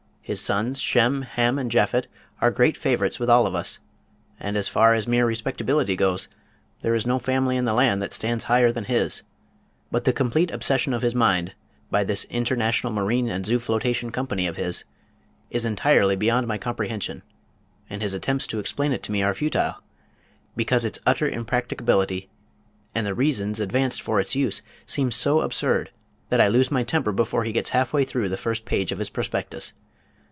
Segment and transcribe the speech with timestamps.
[0.23, 2.07] His sons Shem, Ham and Japhet,
[2.39, 3.79] are great favorites with all of us,
[4.39, 6.29] and as far as mere respectability goes
[6.79, 9.23] there is no family in the land that stands higher than his,
[9.91, 11.53] but the complete obsession of his mind
[11.89, 14.85] by this International Marine and Zoo Flotation Company of his
[15.49, 17.23] is entirely beyond my comprehension,
[17.89, 19.81] and his attempts to explain it to me are futile,
[20.55, 22.29] because its utter impracticability,
[22.95, 25.91] and the reasons advanced for its use seem so absurd
[26.29, 28.99] that I lose my temper before he gets half way through the first page of
[28.99, 29.73] his prospectus.